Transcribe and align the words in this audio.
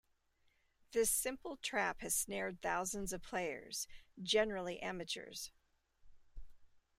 This 0.93 1.11
simple 1.11 1.57
trap 1.57 2.01
has 2.01 2.15
snared 2.15 2.59
thousands 2.63 3.13
of 3.13 3.21
players, 3.21 3.87
generally 4.19 4.81
amateurs. 4.81 5.51